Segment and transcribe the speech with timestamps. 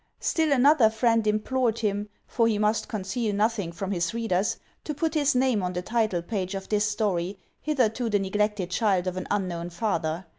[0.19, 5.13] Still another friend implored him— for he must conceal nothing from his readers— to put
[5.13, 9.69] his name on the titlepage of this story, hitherto the neglected child of an unknown
[9.69, 10.25] father.